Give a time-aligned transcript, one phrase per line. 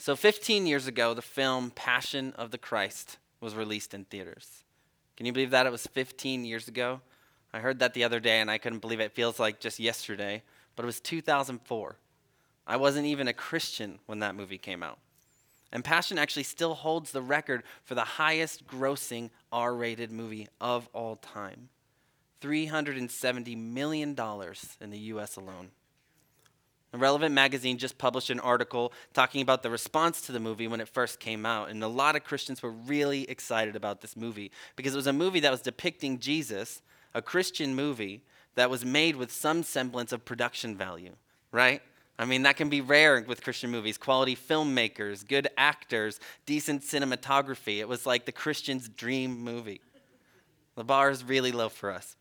[0.00, 4.64] So, 15 years ago, the film Passion of the Christ was released in theaters.
[5.14, 5.66] Can you believe that?
[5.66, 7.02] It was 15 years ago.
[7.52, 9.04] I heard that the other day and I couldn't believe it.
[9.04, 10.42] It feels like just yesterday,
[10.74, 11.96] but it was 2004.
[12.66, 14.96] I wasn't even a Christian when that movie came out.
[15.70, 20.88] And Passion actually still holds the record for the highest grossing R rated movie of
[20.94, 21.68] all time
[22.40, 24.16] $370 million
[24.80, 25.72] in the US alone.
[26.92, 30.80] The Relevant magazine just published an article talking about the response to the movie when
[30.80, 31.70] it first came out.
[31.70, 35.12] And a lot of Christians were really excited about this movie because it was a
[35.12, 36.82] movie that was depicting Jesus,
[37.14, 38.22] a Christian movie
[38.56, 41.14] that was made with some semblance of production value,
[41.52, 41.80] right?
[42.18, 43.96] I mean, that can be rare with Christian movies.
[43.96, 47.78] Quality filmmakers, good actors, decent cinematography.
[47.78, 49.80] It was like the Christian's dream movie.
[50.74, 52.16] The bar is really low for us.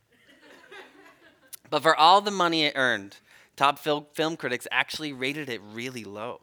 [1.70, 3.18] but for all the money it earned,
[3.60, 6.40] Top fil- film critics actually rated it really low.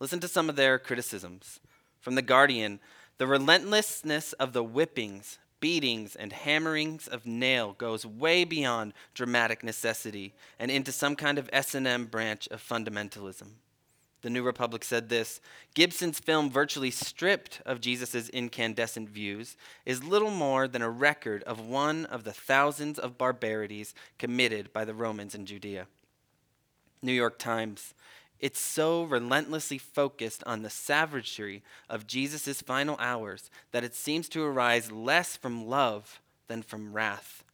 [0.00, 1.60] Listen to some of their criticisms.
[1.98, 2.78] From The Guardian,
[3.16, 10.34] the relentlessness of the whippings, beatings, and hammerings of nail goes way beyond dramatic necessity
[10.58, 13.52] and into some kind of S&M branch of fundamentalism.
[14.20, 15.40] The New Republic said this
[15.72, 21.60] Gibson's film, virtually stripped of Jesus' incandescent views, is little more than a record of
[21.60, 25.86] one of the thousands of barbarities committed by the Romans in Judea.
[27.02, 27.94] New York Times.
[28.38, 34.42] It's so relentlessly focused on the savagery of Jesus' final hours that it seems to
[34.42, 37.44] arise less from love than from wrath,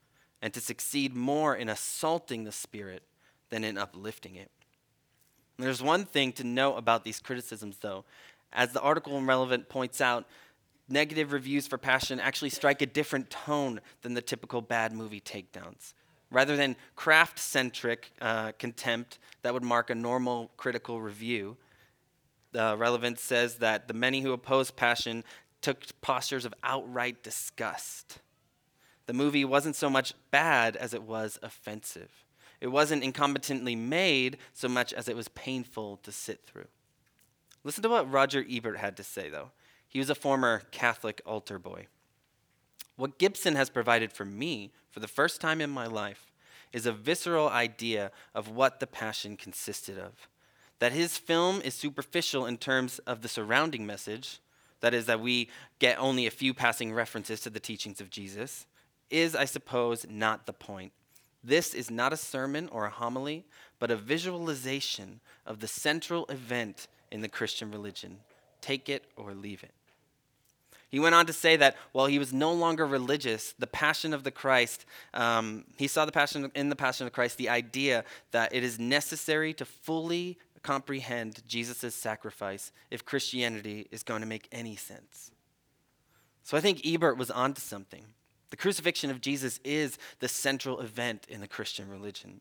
[0.41, 3.03] and to succeed more in assaulting the Spirit
[3.51, 4.51] than in uplifting it.
[5.59, 8.05] There's one thing to note about these criticisms, though.
[8.53, 10.25] As the article in Relevant points out,
[10.89, 15.93] negative reviews for Passion actually strike a different tone than the typical bad movie takedowns.
[16.31, 21.57] Rather than craft centric uh, contempt that would mark a normal critical review,
[22.53, 25.25] the Relevant says that the many who opposed passion
[25.63, 28.19] took postures of outright disgust.
[29.07, 32.25] The movie wasn't so much bad as it was offensive.
[32.61, 36.67] It wasn't incompetently made so much as it was painful to sit through.
[37.65, 39.51] Listen to what Roger Ebert had to say, though.
[39.89, 41.87] He was a former Catholic altar boy.
[42.97, 46.28] What Gibson has provided for me for the first time in my life
[46.73, 50.29] is a visceral idea of what the passion consisted of.
[50.79, 54.41] That his film is superficial in terms of the surrounding message,
[54.81, 58.67] that is, that we get only a few passing references to the teachings of Jesus,
[59.11, 60.93] is, I suppose, not the point.
[61.43, 63.45] This is not a sermon or a homily,
[63.79, 68.19] but a visualization of the central event in the Christian religion.
[68.61, 69.73] Take it or leave it.
[70.91, 74.25] He went on to say that while he was no longer religious, the passion of
[74.25, 78.55] the Christ, um, he saw the passion in the passion of Christ the idea that
[78.55, 84.77] it is necessary to fully comprehend Jesus' sacrifice if Christianity is going to make any
[84.77, 85.31] sense.
[86.43, 88.07] So I think Ebert was onto something.
[88.51, 92.41] The crucifixion of Jesus is the central event in the Christian religion.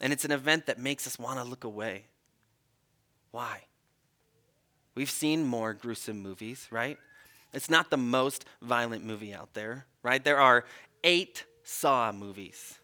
[0.00, 2.06] And it's an event that makes us want to look away.
[3.32, 3.62] Why?
[4.94, 6.98] We've seen more gruesome movies, right?
[7.52, 10.22] It's not the most violent movie out there, right?
[10.22, 10.64] There are
[11.04, 12.78] eight Saw movies.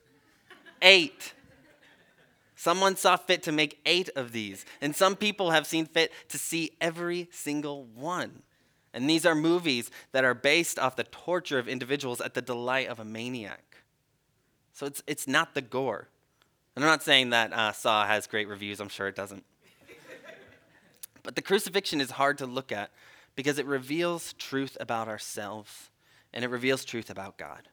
[0.83, 1.33] Eight.
[2.55, 6.39] Someone saw fit to make eight of these, and some people have seen fit to
[6.39, 8.43] see every single one.
[8.93, 12.89] And these are movies that are based off the torture of individuals at the delight
[12.89, 13.77] of a maniac.
[14.73, 16.09] So it's, it's not the gore.
[16.75, 19.45] And I'm not saying that uh, Saw has great reviews, I'm sure it doesn't.
[21.23, 22.91] but the crucifixion is hard to look at
[23.39, 25.91] because it reveals truth about ourselves
[26.33, 27.69] and it reveals truth about God.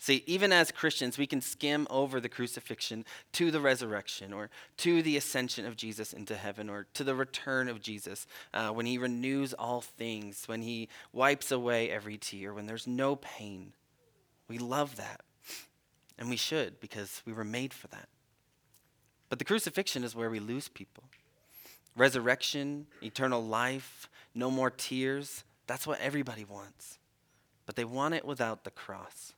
[0.00, 5.02] See, even as Christians, we can skim over the crucifixion to the resurrection or to
[5.02, 8.98] the ascension of Jesus into heaven or to the return of Jesus uh, when he
[8.98, 13.72] renews all things, when he wipes away every tear, when there's no pain.
[14.48, 15.20] We love that.
[16.18, 18.08] And we should because we were made for that.
[19.28, 21.04] But the crucifixion is where we lose people.
[21.96, 25.44] Resurrection, eternal life, no more tears.
[25.66, 26.98] That's what everybody wants.
[27.66, 29.32] But they want it without the cross.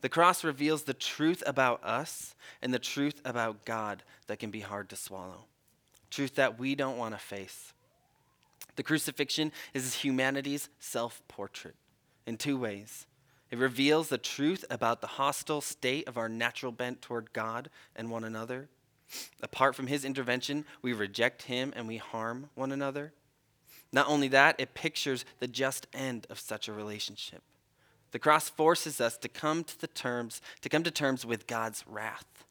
[0.00, 4.60] The cross reveals the truth about us and the truth about God that can be
[4.60, 5.46] hard to swallow.
[6.10, 7.72] Truth that we don't want to face.
[8.76, 11.74] The crucifixion is humanity's self portrait
[12.26, 13.06] in two ways.
[13.50, 18.10] It reveals the truth about the hostile state of our natural bent toward God and
[18.10, 18.68] one another.
[19.42, 23.12] Apart from his intervention, we reject him and we harm one another.
[23.92, 27.42] Not only that, it pictures the just end of such a relationship.
[28.10, 31.84] The cross forces us to come to the terms to come to terms with God's
[31.86, 32.44] wrath.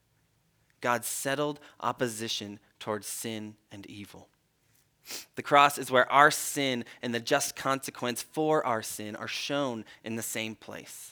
[0.81, 4.29] God's settled opposition towards sin and evil.
[5.35, 9.85] The cross is where our sin and the just consequence for our sin are shown
[10.03, 11.11] in the same place.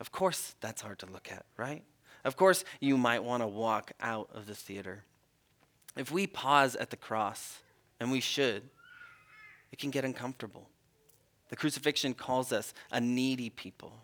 [0.00, 1.82] Of course, that's hard to look at, right?
[2.28, 5.04] Of course, you might want to walk out of the theater.
[5.96, 7.60] If we pause at the cross,
[7.98, 8.64] and we should,
[9.72, 10.68] it can get uncomfortable.
[11.48, 13.94] The crucifixion calls us a needy people.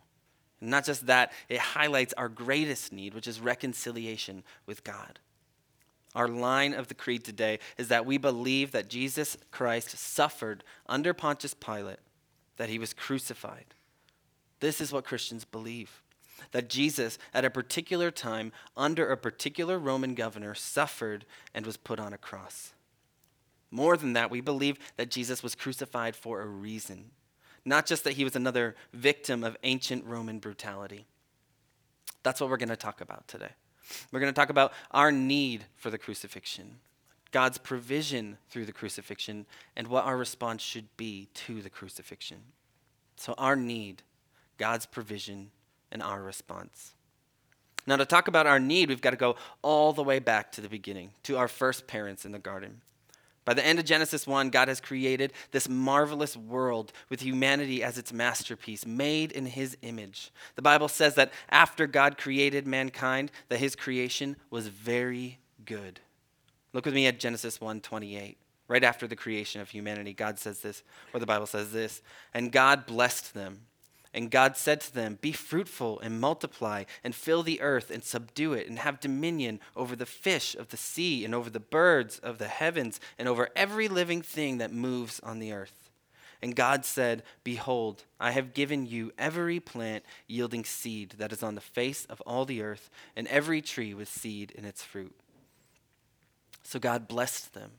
[0.63, 5.19] And not just that, it highlights our greatest need, which is reconciliation with God.
[6.15, 11.13] Our line of the creed today is that we believe that Jesus Christ suffered under
[11.13, 11.99] Pontius Pilate,
[12.57, 13.75] that he was crucified.
[14.61, 16.01] This is what Christians believe
[16.53, 21.25] that Jesus, at a particular time, under a particular Roman governor, suffered
[21.55, 22.73] and was put on a cross.
[23.71, 27.11] More than that, we believe that Jesus was crucified for a reason,
[27.65, 31.07] not just that he was another victim of ancient Roman brutality.
[32.23, 33.51] That's what we're going to talk about today.
[34.13, 36.79] We're going to talk about our need for the crucifixion,
[37.33, 42.39] God's provision through the crucifixion, and what our response should be to the crucifixion.
[43.17, 44.03] So, our need,
[44.57, 45.51] God's provision,
[45.95, 46.93] and our response.
[47.87, 50.61] Now, to talk about our need, we've got to go all the way back to
[50.61, 52.83] the beginning, to our first parents in the garden.
[53.45, 57.99] By the end of Genesis 1, God has created this marvelous world with humanity as
[57.99, 60.33] its masterpiece, made in his image.
[60.57, 66.01] The Bible says that after God created mankind, that his creation was very good.
[66.73, 68.37] Look with me at Genesis 1:28.
[68.67, 70.83] Right after the creation of humanity, God says this,
[71.13, 72.01] or the Bible says this,
[72.33, 73.67] and God blessed them.
[74.15, 78.53] And God said to them, Be fruitful and multiply, and fill the earth and subdue
[78.53, 82.39] it, and have dominion over the fish of the sea, and over the birds of
[82.39, 85.91] the heavens, and over every living thing that moves on the earth.
[86.41, 91.57] And God said, Behold, I have given you every plant yielding seed that is on
[91.57, 95.15] the face of all the earth, and every tree with seed in its fruit.
[96.63, 97.73] So God blessed them.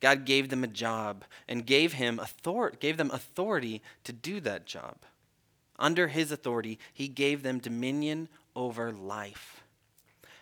[0.00, 4.66] God gave them a job and gave him authority, gave them authority to do that
[4.66, 4.96] job.
[5.78, 9.62] Under his authority, he gave them dominion over life.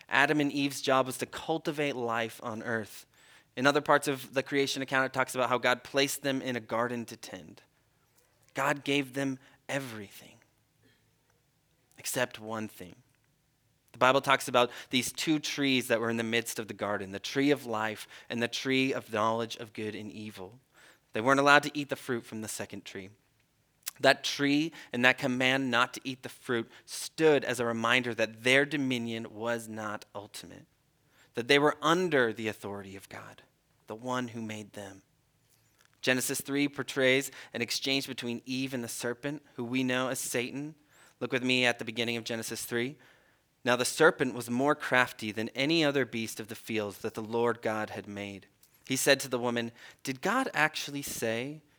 [0.09, 3.05] Adam and Eve's job was to cultivate life on earth.
[3.57, 6.55] In other parts of the creation account, it talks about how God placed them in
[6.55, 7.61] a garden to tend.
[8.53, 10.35] God gave them everything
[11.97, 12.95] except one thing.
[13.93, 17.11] The Bible talks about these two trees that were in the midst of the garden
[17.11, 20.59] the tree of life and the tree of knowledge of good and evil.
[21.13, 23.09] They weren't allowed to eat the fruit from the second tree.
[23.99, 28.43] That tree and that command not to eat the fruit stood as a reminder that
[28.43, 30.65] their dominion was not ultimate,
[31.35, 33.41] that they were under the authority of God,
[33.87, 35.01] the one who made them.
[36.01, 40.75] Genesis 3 portrays an exchange between Eve and the serpent, who we know as Satan.
[41.19, 42.95] Look with me at the beginning of Genesis 3.
[43.63, 47.23] Now the serpent was more crafty than any other beast of the fields that the
[47.23, 48.45] Lord God had made.
[48.87, 49.71] He said to the woman,
[50.03, 51.63] Did God actually say,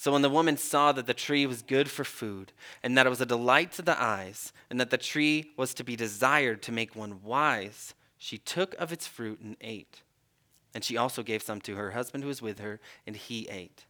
[0.00, 2.52] So when the woman saw that the tree was good for food,
[2.82, 5.84] and that it was a delight to the eyes, and that the tree was to
[5.84, 10.00] be desired to make one wise, she took of its fruit and ate.
[10.72, 13.84] And she also gave some to her husband who was with her, and he ate.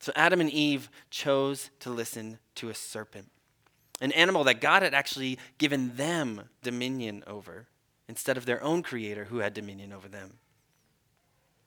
[0.00, 3.32] So Adam and Eve chose to listen to a serpent,
[4.00, 7.66] an animal that God had actually given them dominion over,
[8.06, 10.34] instead of their own creator who had dominion over them.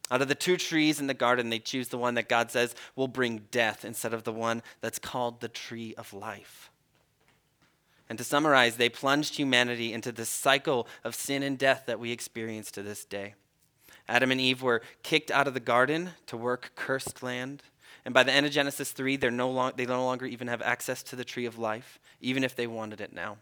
[0.09, 2.75] Out of the two trees in the garden, they choose the one that God says
[2.95, 6.71] will bring death instead of the one that's called the tree of life.
[8.09, 12.11] And to summarize, they plunged humanity into this cycle of sin and death that we
[12.11, 13.33] experience to this day.
[14.07, 17.63] Adam and Eve were kicked out of the garden to work cursed land.
[18.05, 20.61] And by the end of Genesis 3, they're no long, they no longer even have
[20.61, 23.37] access to the tree of life, even if they wanted it now.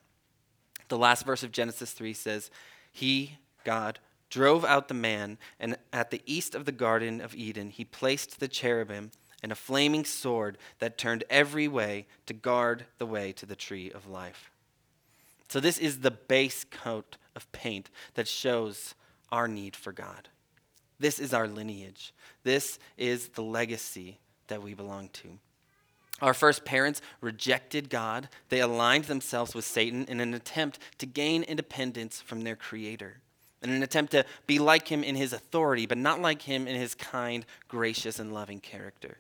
[0.88, 2.50] The last verse of Genesis 3 says,
[2.92, 7.70] He, God, drove out the man, and at the east of the Garden of Eden,
[7.70, 9.12] he placed the cherubim
[9.44, 13.92] and a flaming sword that turned every way to guard the way to the tree
[13.92, 14.52] of life.
[15.48, 18.96] So, this is the base coat of paint that shows
[19.32, 20.30] our need for God.
[21.00, 22.14] This is our lineage.
[22.44, 25.38] This is the legacy that we belong to.
[26.22, 28.30] Our first parents rejected God.
[28.50, 33.18] They aligned themselves with Satan in an attempt to gain independence from their Creator
[33.62, 36.76] in an attempt to be like him in his authority, but not like him in
[36.76, 39.20] his kind, gracious, and loving character.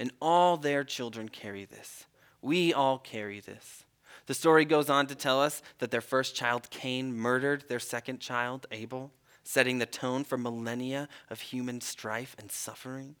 [0.00, 2.06] and all their children carry this.
[2.40, 3.84] We all carry this.
[4.26, 8.18] The story goes on to tell us that their first child, Cain, murdered their second
[8.20, 9.12] child, Abel,
[9.44, 13.16] setting the tone for millennia of human strife and suffering.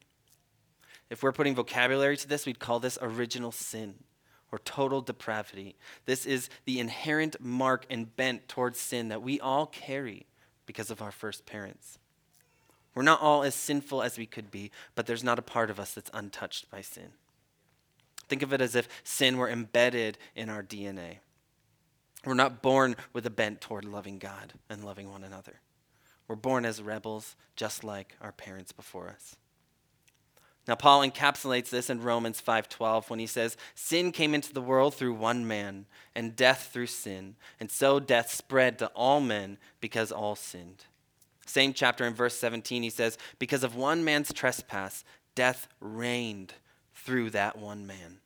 [1.10, 3.96] If we're putting vocabulary to this, we'd call this original sin
[4.52, 5.76] or total depravity.
[6.06, 10.26] This is the inherent mark and bent towards sin that we all carry
[10.66, 11.98] because of our first parents.
[12.94, 15.78] We're not all as sinful as we could be, but there's not a part of
[15.78, 17.12] us that's untouched by sin.
[18.28, 21.18] Think of it as if sin were embedded in our DNA.
[22.24, 25.60] We're not born with a bent toward loving God and loving one another.
[26.28, 29.36] We're born as rebels, just like our parents before us.
[30.68, 34.94] Now Paul encapsulates this in Romans 5:12 when he says, "Sin came into the world
[34.94, 40.12] through one man, and death through sin, and so death spread to all men because
[40.12, 40.84] all sinned."
[41.46, 46.54] Same chapter in verse 17 he says, "Because of one man's trespass, death reigned
[46.94, 48.20] through that one man."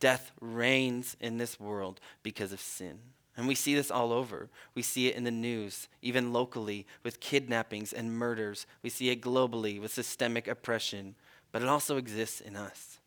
[0.00, 3.14] Death reigns in this world because of sin.
[3.38, 4.50] And we see this all over.
[4.74, 8.66] We see it in the news, even locally, with kidnappings and murders.
[8.82, 11.14] We see it globally with systemic oppression
[11.52, 12.98] but it also exists in us.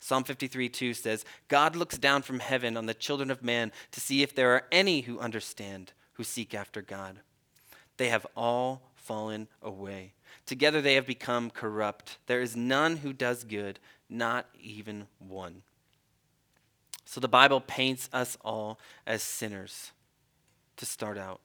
[0.00, 4.00] Psalm 53 2 says, God looks down from heaven on the children of man to
[4.00, 7.20] see if there are any who understand, who seek after God.
[7.96, 10.12] They have all fallen away.
[10.44, 12.18] Together they have become corrupt.
[12.26, 15.62] There is none who does good, not even one.
[17.06, 19.92] So the Bible paints us all as sinners
[20.76, 21.40] to start out.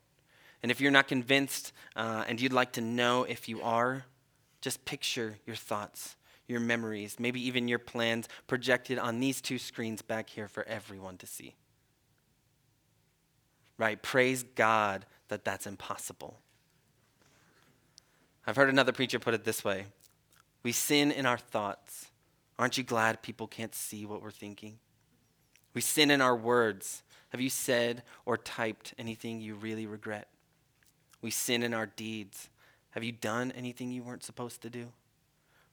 [0.62, 4.06] And if you're not convinced uh, and you'd like to know if you are,
[4.60, 6.16] just picture your thoughts,
[6.48, 11.18] your memories, maybe even your plans projected on these two screens back here for everyone
[11.18, 11.56] to see.
[13.78, 14.02] Right?
[14.02, 16.40] Praise God that that's impossible.
[18.46, 19.86] I've heard another preacher put it this way
[20.64, 22.08] We sin in our thoughts.
[22.58, 24.80] Aren't you glad people can't see what we're thinking?
[25.74, 27.04] We sin in our words.
[27.30, 30.28] Have you said or typed anything you really regret?
[31.22, 32.50] We sin in our deeds.
[32.92, 34.88] Have you done anything you weren't supposed to do?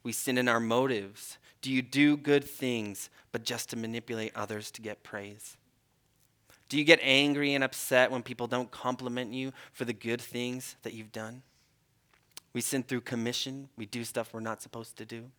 [0.02, 1.38] We sin in our motives.
[1.60, 5.56] Do you do good things, but just to manipulate others to get praise?
[6.68, 10.76] Do you get angry and upset when people don't compliment you for the good things
[10.82, 11.42] that you've done?
[12.52, 13.68] We sin through commission.
[13.76, 15.30] We do stuff we're not supposed to do.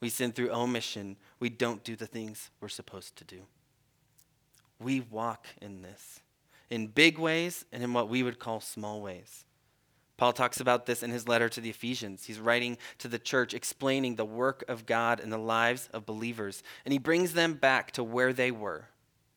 [0.00, 1.16] We sin through omission.
[1.38, 3.42] We don't do the things we're supposed to do.
[4.78, 6.20] We walk in this
[6.70, 9.44] in big ways and in what we would call small ways.
[10.16, 12.24] Paul talks about this in his letter to the Ephesians.
[12.24, 16.62] He's writing to the church, explaining the work of God in the lives of believers.
[16.84, 18.86] And he brings them back to where they were,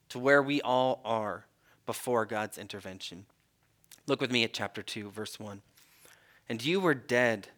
[0.09, 1.45] to where we all are
[1.85, 3.25] before God's intervention.
[4.07, 5.61] Look with me at chapter 2, verse 1.
[6.47, 7.49] And you were dead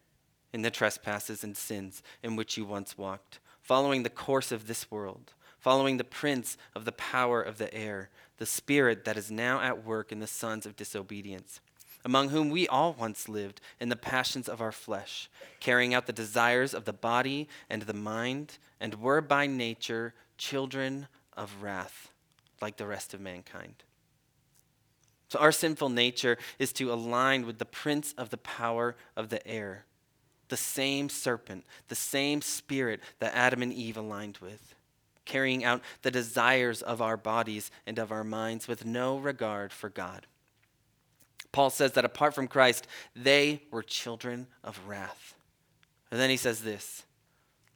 [0.54, 4.90] in the trespasses and sins in which you once walked, following the course of this
[4.90, 5.34] world,
[5.68, 9.84] following the prince of the power of the air, the spirit that is now at
[9.84, 11.60] work in the sons of disobedience
[12.06, 16.14] among whom we all once lived in the passions of our flesh, carrying out the
[16.14, 21.06] desires of the body and the mind, and were by nature children
[21.36, 22.14] of wrath,
[22.62, 23.84] like the rest of mankind.
[25.28, 29.46] So, our sinful nature is to align with the prince of the power of the
[29.46, 29.84] air,
[30.48, 34.77] the same serpent, the same spirit that Adam and Eve aligned with,
[35.28, 39.90] carrying out the desires of our bodies and of our minds with no regard for
[39.90, 40.26] God.
[41.52, 45.36] Paul says that apart from Christ, they were children of wrath.
[46.10, 47.04] And then he says this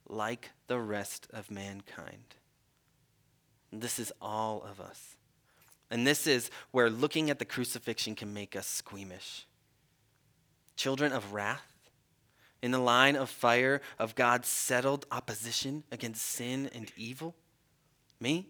[0.08, 2.34] like the rest of mankind.
[3.72, 5.16] This is all of us.
[5.90, 9.46] And this is where looking at the crucifixion can make us squeamish.
[10.76, 11.72] Children of wrath,
[12.62, 17.34] in the line of fire of God's settled opposition against sin and evil?
[18.22, 18.46] Me?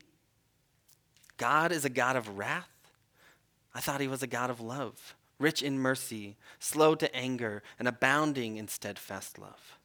[1.38, 2.68] God is a God of wrath?
[3.74, 7.88] I thought he was a God of love, rich in mercy, slow to anger, and
[7.88, 9.78] abounding in steadfast love.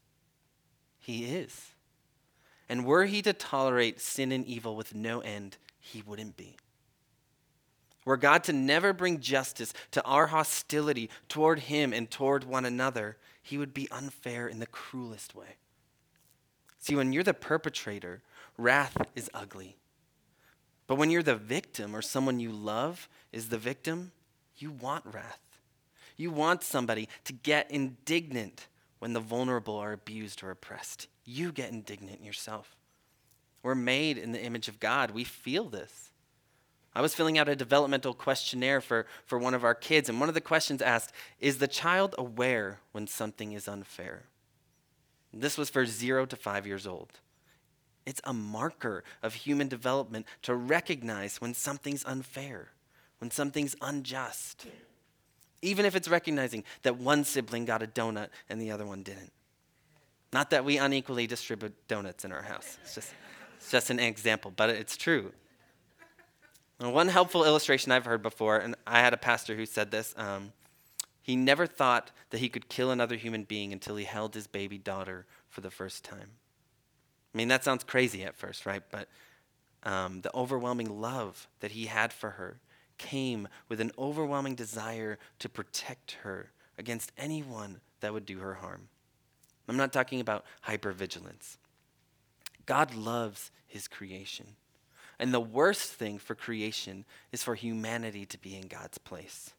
[0.99, 1.71] He is.
[2.67, 6.57] And were he to tolerate sin and evil with no end, he wouldn't be.
[8.03, 13.17] Were God to never bring justice to our hostility toward him and toward one another,
[13.41, 15.55] he would be unfair in the cruelest way.
[16.79, 18.21] See, when you're the perpetrator,
[18.57, 19.77] wrath is ugly.
[20.87, 24.11] But when you're the victim or someone you love is the victim,
[24.57, 25.41] you want wrath.
[26.15, 28.67] You want somebody to get indignant
[28.99, 31.07] when the vulnerable are abused or oppressed.
[31.25, 32.75] You get indignant yourself.
[33.61, 35.11] We're made in the image of God.
[35.11, 36.11] We feel this.
[36.95, 40.29] I was filling out a developmental questionnaire for, for one of our kids, and one
[40.29, 44.23] of the questions asked Is the child aware when something is unfair?
[45.31, 47.19] This was for zero to five years old.
[48.07, 52.69] It's a marker of human development to recognize when something's unfair,
[53.19, 54.65] when something's unjust.
[55.61, 59.33] Even if it's recognizing that one sibling got a donut and the other one didn't.
[60.31, 62.77] Not that we unequally distribute donuts in our house.
[62.81, 63.13] It's just,
[63.57, 65.33] it's just an example, but it's true.
[66.79, 70.13] One helpful illustration I've heard before, and I had a pastor who said this.
[70.15, 70.53] Um,
[71.21, 74.77] he never thought that he could kill another human being until he held his baby
[74.77, 76.29] daughter for the first time.
[77.37, 78.81] I mean, that sounds crazy at first, right?
[78.89, 79.07] But
[79.83, 82.59] um, the overwhelming love that he had for her
[82.97, 88.87] came with an overwhelming desire to protect her against anyone that would do her harm.
[89.67, 91.57] I'm not talking about hypervigilance.
[92.65, 94.55] God loves his creation.
[95.19, 99.51] And the worst thing for creation is for humanity to be in God's place.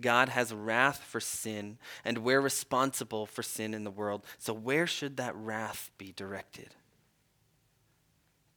[0.00, 4.24] God has wrath for sin, and we're responsible for sin in the world.
[4.38, 6.74] So, where should that wrath be directed?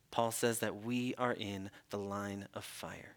[0.10, 3.16] Paul says that we are in the line of fire.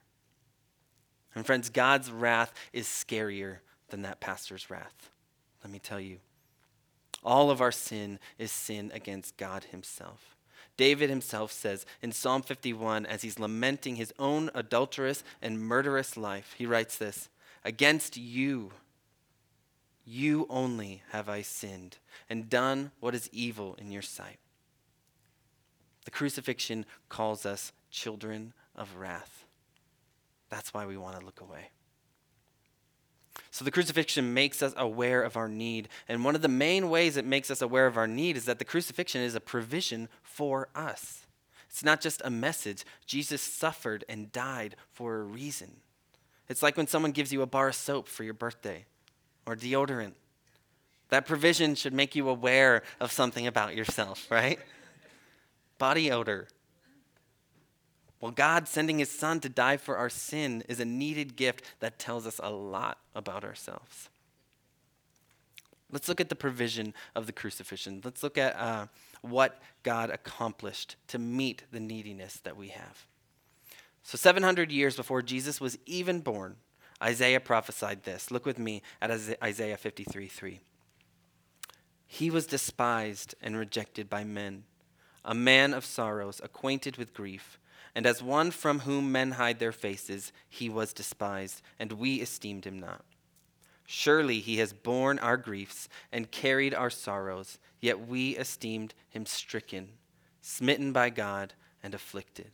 [1.35, 3.59] And, friends, God's wrath is scarier
[3.89, 5.11] than that pastor's wrath.
[5.63, 6.19] Let me tell you.
[7.23, 10.37] All of our sin is sin against God Himself.
[10.81, 16.55] David himself says in Psalm 51, as he's lamenting his own adulterous and murderous life,
[16.57, 17.29] he writes this
[17.65, 18.73] Against you,
[20.05, 21.99] you only have I sinned
[22.29, 24.39] and done what is evil in your sight.
[26.05, 29.45] The crucifixion calls us children of wrath.
[30.49, 31.71] That's why we want to look away.
[33.51, 35.89] So the crucifixion makes us aware of our need.
[36.09, 38.59] And one of the main ways it makes us aware of our need is that
[38.59, 41.27] the crucifixion is a provision for us.
[41.69, 42.85] It's not just a message.
[43.07, 45.77] Jesus suffered and died for a reason.
[46.51, 48.85] It's like when someone gives you a bar of soap for your birthday
[49.47, 50.15] or deodorant.
[51.09, 54.59] That provision should make you aware of something about yourself, right?
[55.79, 56.49] Body odor.
[58.21, 62.01] Well, God sending his son to die for our sin is a needed gift that
[62.01, 64.11] tells us a lot about ourselves.
[65.93, 68.01] Let's look at the provision of the crucifixion.
[68.05, 68.87] Let's look at uh,
[69.23, 73.07] what God accomplished to meet the neediness that we have.
[74.11, 76.57] So, 700 years before Jesus was even born,
[77.01, 78.33] Isaiah prophesied this.
[78.33, 80.61] Look with me at Isaiah 53 3.
[82.09, 84.65] He was despised and rejected by men,
[85.25, 87.61] a man of sorrows, acquainted with grief
[87.95, 92.65] and as one from whom men hide their faces, he was despised, and we esteemed
[92.65, 93.05] him not.
[93.87, 99.89] Surely he has borne our griefs and carried our sorrows, yet we esteemed him stricken,
[100.41, 102.53] smitten by God, and afflicted.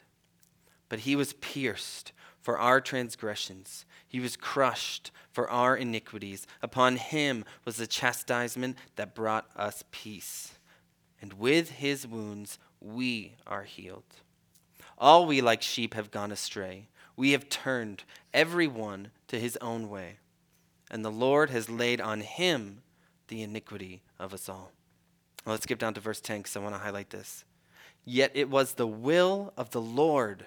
[0.89, 6.47] But he was pierced for our transgressions, he was crushed for our iniquities.
[6.63, 10.53] Upon him was the chastisement that brought us peace.
[11.21, 14.05] And with his wounds we are healed.
[14.97, 16.89] All we like sheep have gone astray.
[17.17, 20.19] We have turned every one to his own way.
[20.91, 22.83] And the Lord has laid on him
[23.29, 24.73] the iniquity of us all.
[25.45, 27.45] Let's skip down to verse 10 because I want to highlight this.
[28.05, 30.47] Yet it was the will of the Lord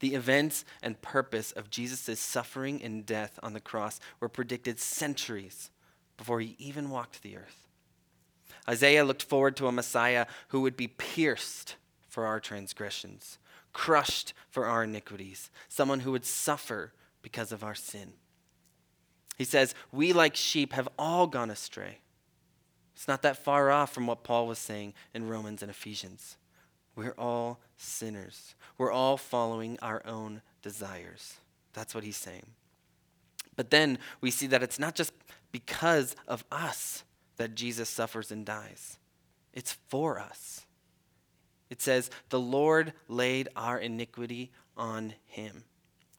[0.00, 5.70] The events and purpose of Jesus' suffering and death on the cross were predicted centuries
[6.16, 7.68] before he even walked the earth.
[8.68, 11.76] Isaiah looked forward to a Messiah who would be pierced
[12.08, 13.38] for our transgressions,
[13.72, 18.14] crushed for our iniquities, someone who would suffer because of our sin.
[19.36, 21.98] He says, We like sheep have all gone astray.
[22.94, 26.36] It's not that far off from what Paul was saying in Romans and Ephesians.
[27.00, 28.54] We're all sinners.
[28.76, 31.36] We're all following our own desires.
[31.72, 32.44] That's what he's saying.
[33.56, 35.14] But then we see that it's not just
[35.50, 37.04] because of us
[37.38, 38.98] that Jesus suffers and dies,
[39.54, 40.66] it's for us.
[41.70, 45.64] It says, The Lord laid our iniquity on him.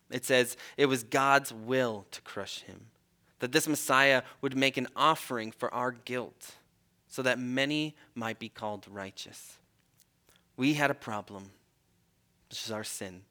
[0.09, 2.87] It says, It was God's will to crush him,
[3.37, 6.55] that this Messiah would make an offering for our guilt,
[7.07, 9.59] so that many might be called righteous.
[10.57, 11.51] We had a problem,
[12.49, 13.21] which is our sin.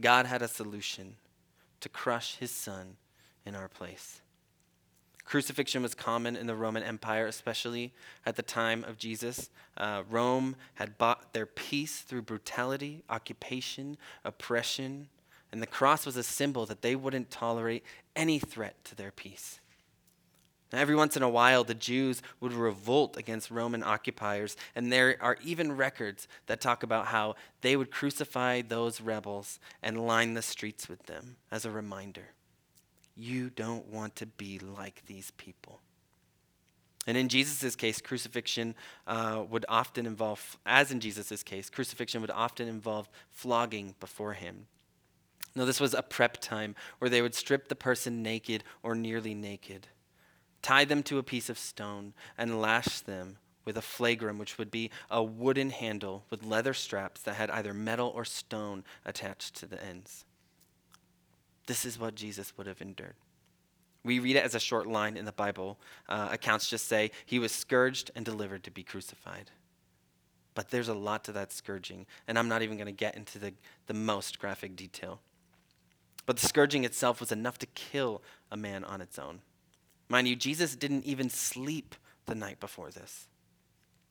[0.00, 1.16] God had a solution
[1.80, 2.96] to crush his son
[3.44, 4.20] in our place.
[5.24, 7.92] Crucifixion was common in the Roman Empire, especially
[8.24, 9.50] at the time of Jesus.
[9.76, 15.08] Uh, Rome had bought their peace through brutality, occupation, oppression,
[15.50, 19.60] and the cross was a symbol that they wouldn't tolerate any threat to their peace.
[20.72, 25.16] Now, every once in a while, the Jews would revolt against Roman occupiers, and there
[25.20, 30.42] are even records that talk about how they would crucify those rebels and line the
[30.42, 32.32] streets with them as a reminder.
[33.14, 35.80] You don't want to be like these people.
[37.06, 38.74] And in Jesus' case, crucifixion
[39.06, 44.66] uh, would often involve, as in Jesus' case, crucifixion would often involve flogging before him.
[45.54, 49.34] Now, this was a prep time where they would strip the person naked or nearly
[49.34, 49.86] naked,
[50.66, 54.68] tie them to a piece of stone, and lash them with a flagrum, which would
[54.68, 59.64] be a wooden handle with leather straps that had either metal or stone attached to
[59.64, 60.24] the ends.
[61.68, 63.14] This is what Jesus would have endured.
[64.02, 65.78] We read it as a short line in the Bible.
[66.08, 69.52] Uh, accounts just say, He was scourged and delivered to be crucified.
[70.56, 73.38] But there's a lot to that scourging, and I'm not even going to get into
[73.38, 73.52] the,
[73.86, 75.20] the most graphic detail.
[76.24, 79.42] But the scourging itself was enough to kill a man on its own.
[80.08, 81.94] Mind you, Jesus didn't even sleep
[82.26, 83.28] the night before this.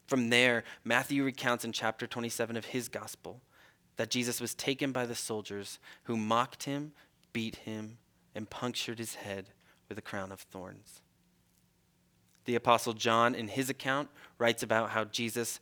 [0.07, 3.41] From there, Matthew recounts in chapter 27 of his gospel
[3.97, 6.91] that Jesus was taken by the soldiers who mocked him,
[7.33, 7.97] beat him,
[8.35, 9.49] and punctured his head
[9.87, 11.01] with a crown of thorns.
[12.45, 15.59] The Apostle John, in his account, writes about how Jesus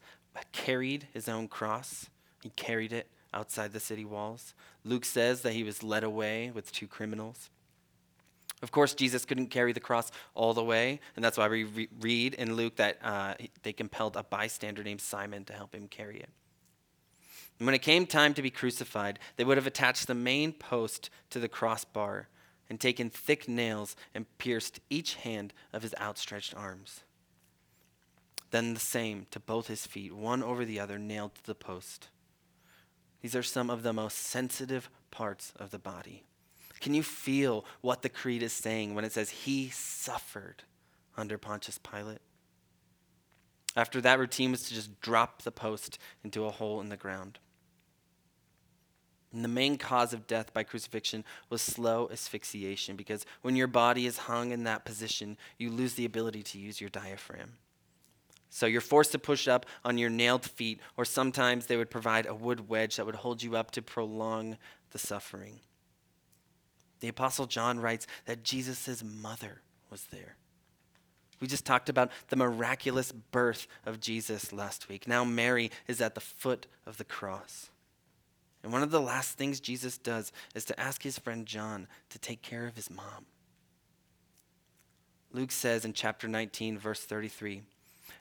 [0.52, 2.10] carried his own cross.
[2.42, 4.54] He carried it outside the city walls.
[4.84, 7.50] Luke says that he was led away with two criminals.
[8.64, 11.90] Of course, Jesus couldn't carry the cross all the way, and that's why we re-
[12.00, 16.22] read in Luke that uh, they compelled a bystander named Simon to help him carry
[16.22, 16.30] it.
[17.60, 21.10] And when it came time to be crucified, they would have attached the main post
[21.32, 22.30] to the crossbar
[22.70, 27.04] and taken thick nails and pierced each hand of his outstretched arms.
[28.52, 32.08] Then the same to both his feet, one over the other, nailed to the post.
[33.22, 36.24] These are some of the most sensitive parts of the body.
[36.84, 40.64] Can you feel what the creed is saying when it says he suffered
[41.16, 42.20] under Pontius Pilate?
[43.74, 47.40] After that routine was to just drop the post into a hole in the ground.
[49.32, 54.06] And the main cause of death by crucifixion was slow asphyxiation because when your body
[54.06, 57.54] is hung in that position, you lose the ability to use your diaphragm.
[58.50, 62.26] So you're forced to push up on your nailed feet, or sometimes they would provide
[62.26, 64.58] a wood wedge that would hold you up to prolong
[64.92, 65.62] the suffering.
[67.04, 70.38] The Apostle John writes that Jesus' mother was there.
[71.42, 75.06] We just talked about the miraculous birth of Jesus last week.
[75.06, 77.70] Now Mary is at the foot of the cross.
[78.64, 82.20] And one of the last things Jesus does is to ask his friend John to
[82.20, 83.26] take care of his mom.
[85.34, 87.64] Luke says in chapter 19, verse 33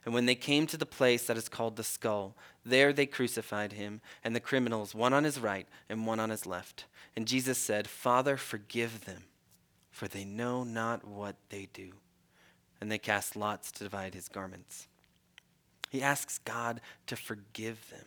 [0.05, 2.35] And when they came to the place that is called the skull,
[2.65, 6.45] there they crucified him, and the criminals, one on his right and one on his
[6.45, 6.85] left.
[7.15, 9.23] And Jesus said, Father, forgive them,
[9.91, 11.93] for they know not what they do.
[12.81, 14.87] And they cast lots to divide his garments.
[15.89, 18.05] He asks God to forgive them.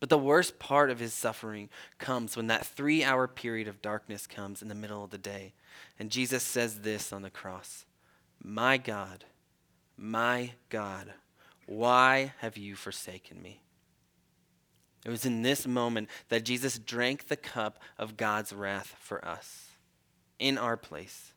[0.00, 4.26] But the worst part of his suffering comes when that three hour period of darkness
[4.26, 5.54] comes in the middle of the day.
[5.98, 7.84] And Jesus says this on the cross
[8.42, 9.24] My God,
[9.96, 11.12] my God,
[11.66, 13.60] why have you forsaken me?
[15.04, 19.68] It was in this moment that Jesus drank the cup of God's wrath for us,
[20.38, 21.32] in our place.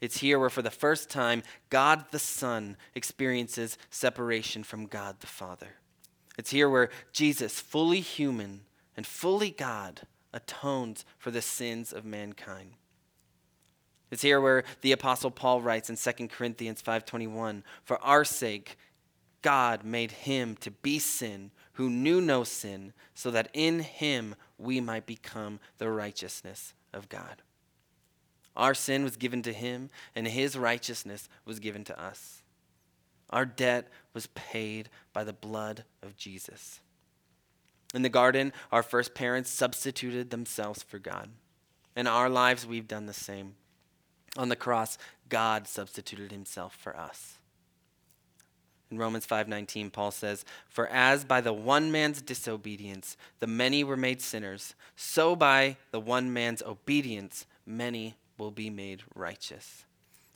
[0.00, 5.28] It's here where, for the first time, God the Son experiences separation from God the
[5.28, 5.76] Father.
[6.36, 8.62] It's here where Jesus, fully human
[8.96, 12.72] and fully God, atones for the sins of mankind.
[14.12, 18.76] It's here where the apostle Paul writes in 2 Corinthians 5:21, "For our sake
[19.40, 24.82] God made him to be sin who knew no sin, so that in him we
[24.82, 27.42] might become the righteousness of God."
[28.54, 32.42] Our sin was given to him, and his righteousness was given to us.
[33.30, 36.80] Our debt was paid by the blood of Jesus.
[37.94, 41.30] In the garden, our first parents substituted themselves for God.
[41.96, 43.56] In our lives, we've done the same.
[44.36, 47.38] On the cross, God substituted himself for us.
[48.90, 53.96] In Romans 5:19 Paul says, "For as by the one man's disobedience the many were
[53.96, 59.84] made sinners, so by the one man's obedience many will be made righteous."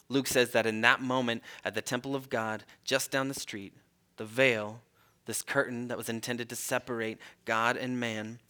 [0.09, 3.75] Luke says that in that moment at the temple of God, just down the street,
[4.17, 4.83] the veil,
[5.27, 8.41] this curtain that was intended to separate God and man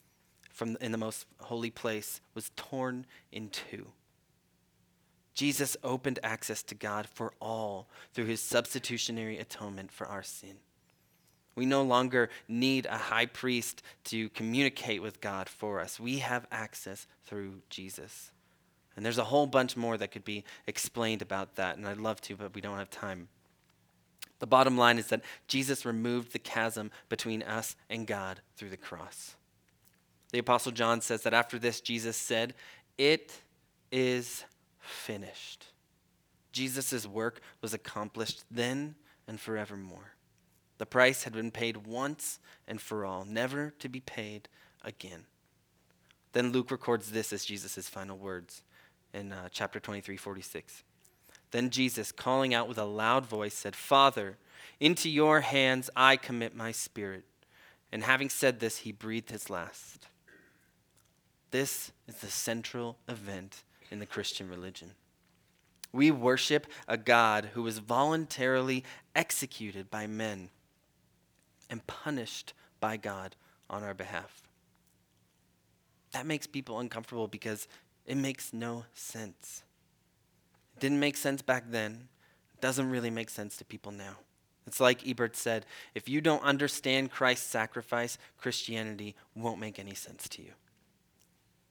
[0.52, 3.92] from in the most holy place, was torn in two.
[5.36, 10.56] Jesus opened access to God for all through his substitutionary atonement for our sin.
[11.54, 16.00] We no longer need a high priest to communicate with God for us.
[16.00, 18.30] We have access through Jesus.
[18.96, 22.20] And there's a whole bunch more that could be explained about that, and I'd love
[22.22, 23.28] to, but we don't have time.
[24.38, 28.76] The bottom line is that Jesus removed the chasm between us and God through the
[28.78, 29.34] cross.
[30.32, 32.54] The Apostle John says that after this, Jesus said,
[32.96, 33.40] It
[33.92, 34.44] is
[35.06, 35.66] finished.
[36.50, 38.96] Jesus' work was accomplished then
[39.28, 40.14] and forevermore.
[40.78, 44.48] The price had been paid once and for all, never to be paid
[44.82, 45.26] again.
[46.32, 48.62] Then Luke records this as Jesus' final words
[49.14, 50.82] in uh, chapter 23, 46.
[51.52, 54.38] Then Jesus, calling out with a loud voice, said, Father,
[54.80, 57.24] into your hands I commit my spirit.
[57.92, 60.08] And having said this, he breathed his last.
[61.52, 64.92] This is the central event in the Christian religion.
[65.92, 70.50] We worship a God who was voluntarily executed by men
[71.70, 73.36] and punished by God
[73.70, 74.42] on our behalf.
[76.12, 77.66] That makes people uncomfortable because
[78.06, 79.62] it makes no sense.
[80.76, 82.08] It didn't make sense back then.
[82.54, 84.16] It doesn't really make sense to people now.
[84.66, 90.28] It's like Ebert said if you don't understand Christ's sacrifice, Christianity won't make any sense
[90.30, 90.52] to you.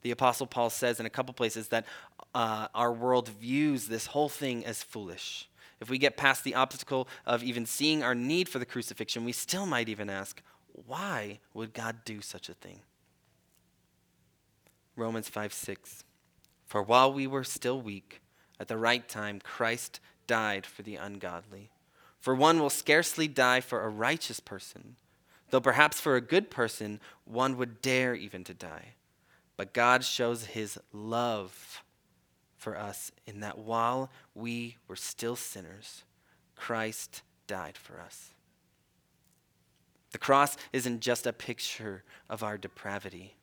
[0.05, 1.87] The Apostle Paul says in a couple places that
[2.35, 5.49] uh, our world views this whole thing as foolish.
[5.81, 9.31] If we get past the obstacle of even seeing our need for the crucifixion, we
[9.31, 10.43] still might even ask,
[10.85, 12.81] why would God do such a thing?
[14.95, 16.03] Romans 5 6.
[16.67, 18.21] For while we were still weak,
[18.59, 21.71] at the right time, Christ died for the ungodly.
[22.19, 24.97] For one will scarcely die for a righteous person,
[25.49, 28.93] though perhaps for a good person one would dare even to die.
[29.57, 31.83] But God shows his love
[32.57, 36.03] for us in that while we were still sinners,
[36.55, 38.31] Christ died for us.
[40.11, 43.35] The cross isn't just a picture of our depravity,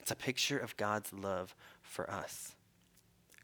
[0.00, 2.54] it's a picture of God's love for us.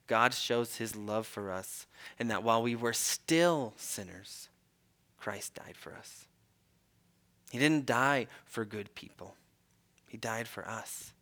[0.07, 1.87] God shows his love for us
[2.19, 4.49] in that while we were still sinners,
[5.17, 6.27] Christ died for us.
[7.51, 9.37] He didn't die for good people,
[10.09, 11.13] He died for us.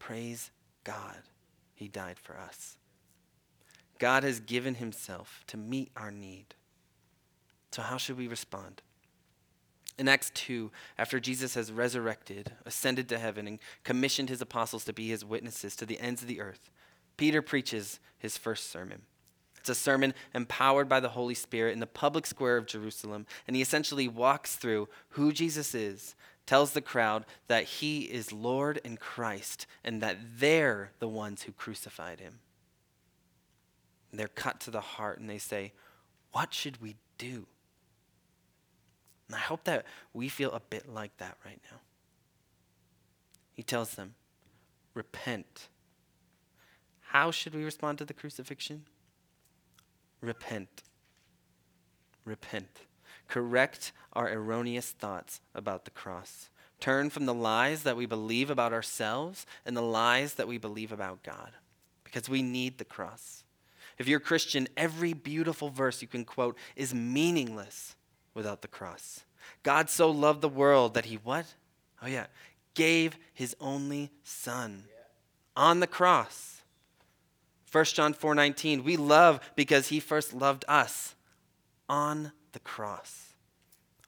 [0.00, 0.50] Praise
[0.82, 1.18] God,
[1.72, 2.76] He died for us.
[4.00, 6.56] God has given Himself to meet our need.
[7.70, 8.82] So, how should we respond?
[9.96, 14.94] In Acts 2, after Jesus has resurrected, ascended to heaven, and commissioned his apostles to
[14.94, 16.70] be his witnesses to the ends of the earth,
[17.18, 19.02] Peter preaches his first sermon.
[19.58, 23.54] It's a sermon empowered by the Holy Spirit in the public square of Jerusalem, and
[23.54, 26.14] he essentially walks through who Jesus is
[26.46, 31.52] tells the crowd that he is Lord and Christ and that they're the ones who
[31.52, 32.40] crucified him.
[34.10, 35.72] And they're cut to the heart and they say,
[36.32, 37.46] What should we do?
[39.28, 41.78] And I hope that we feel a bit like that right now.
[43.52, 44.14] He tells them,
[44.94, 45.68] Repent.
[47.00, 48.86] How should we respond to the crucifixion?
[50.20, 50.82] Repent.
[52.24, 52.80] Repent.
[53.30, 56.50] Correct our erroneous thoughts about the cross.
[56.80, 60.90] Turn from the lies that we believe about ourselves and the lies that we believe
[60.90, 61.52] about God
[62.02, 63.44] because we need the cross.
[63.98, 67.94] If you're a Christian, every beautiful verse you can quote is meaningless
[68.34, 69.24] without the cross.
[69.62, 71.46] God so loved the world that he what?
[72.02, 72.26] Oh yeah,
[72.74, 74.84] gave his only son
[75.54, 76.62] on the cross.
[77.70, 81.14] 1 John 4:19, we love because he first loved us
[81.88, 83.30] on the cross.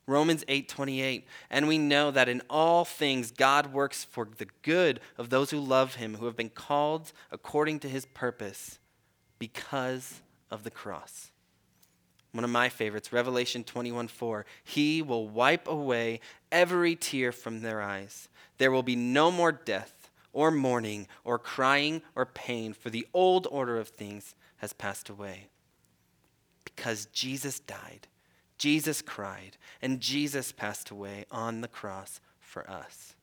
[0.06, 5.30] Romans 8:28 and we know that in all things God works for the good of
[5.30, 8.80] those who love him who have been called according to his purpose
[9.38, 11.30] because of the cross.
[12.32, 14.44] One of my favorites, Revelation 21:4.
[14.64, 18.28] He will wipe away every tear from their eyes.
[18.58, 23.46] There will be no more death or mourning or crying or pain for the old
[23.50, 25.48] order of things has passed away.
[26.64, 28.08] Because Jesus died
[28.62, 33.16] Jesus cried, and Jesus passed away on the cross for us.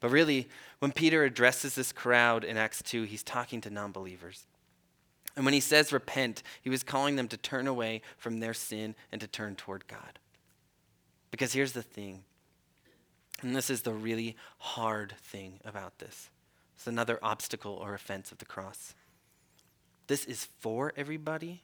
[0.00, 0.48] But really,
[0.80, 4.46] when Peter addresses this crowd in Acts 2, he's talking to non believers.
[5.36, 8.96] And when he says repent, he was calling them to turn away from their sin
[9.12, 10.18] and to turn toward God.
[11.30, 12.24] Because here's the thing,
[13.42, 16.30] and this is the really hard thing about this
[16.74, 18.92] it's another obstacle or offense of the cross.
[20.08, 21.62] This is for everybody,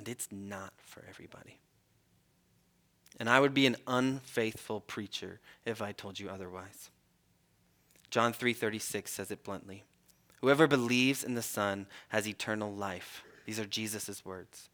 [0.00, 1.60] and it's not for everybody.
[3.18, 6.88] And I would be an unfaithful preacher if I told you otherwise.
[8.08, 9.84] John 3:36 says it bluntly.
[10.40, 13.22] Whoever believes in the Son has eternal life.
[13.44, 14.70] These are Jesus' words.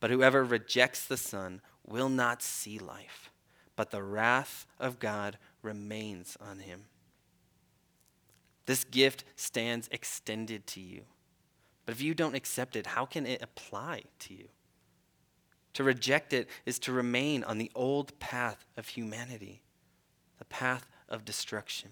[0.00, 3.30] But whoever rejects the Son will not see life,
[3.76, 6.86] but the wrath of God remains on him.
[8.64, 11.04] This gift stands extended to you.
[11.84, 14.48] But if you don't accept it, how can it apply to you?
[15.76, 19.60] To reject it is to remain on the old path of humanity,
[20.38, 21.90] the path of destruction.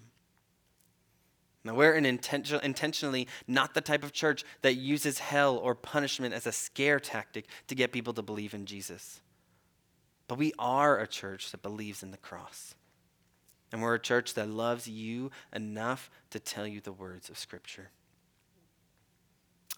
[1.63, 6.33] Now, we're an intention, intentionally not the type of church that uses hell or punishment
[6.33, 9.21] as a scare tactic to get people to believe in Jesus.
[10.27, 12.73] But we are a church that believes in the cross.
[13.71, 17.91] And we're a church that loves you enough to tell you the words of Scripture.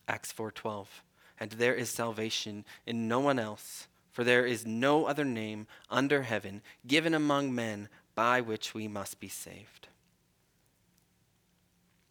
[0.07, 1.03] Acts 4:12.
[1.41, 6.23] And there is salvation in no one else, for there is no other name under
[6.23, 9.89] heaven given among men by which we must be saved.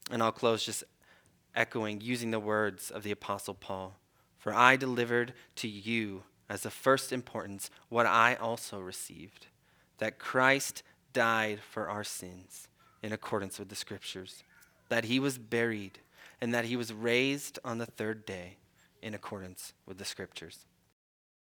[0.09, 0.85] And I'll close just
[1.53, 3.97] echoing, using the words of the Apostle Paul
[4.39, 9.49] For I delivered to you as of first importance what I also received
[9.99, 12.69] that Christ died for our sins
[13.03, 14.45] in accordance with the Scriptures,
[14.91, 15.99] that he was buried,
[16.41, 18.59] and that he was raised on the third day
[19.03, 20.67] in accordance with the Scriptures.